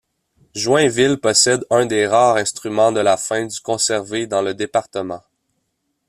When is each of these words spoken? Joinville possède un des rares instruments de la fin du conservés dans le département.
Joinville 0.55 1.19
possède 1.21 1.63
un 1.69 1.85
des 1.85 2.07
rares 2.07 2.37
instruments 2.37 2.91
de 2.91 3.01
la 3.01 3.17
fin 3.17 3.45
du 3.45 3.59
conservés 3.59 4.25
dans 4.25 4.41
le 4.41 4.55
département. 4.55 5.21